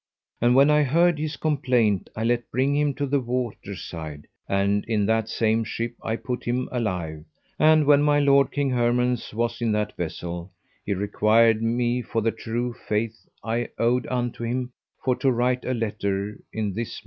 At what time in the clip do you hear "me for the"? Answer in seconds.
11.61-12.31